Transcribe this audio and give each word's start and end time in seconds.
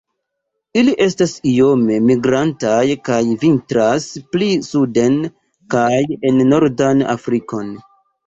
Ili 0.79 0.93
estas 1.05 1.33
iome 1.49 1.97
migrantaj, 2.11 2.79
kaj 3.09 3.19
vintras 3.43 4.07
pli 4.35 4.49
suden 4.69 5.19
kaj 5.75 5.93
en 6.31 6.43
nordan 6.55 7.05
Afrikon. 7.13 7.71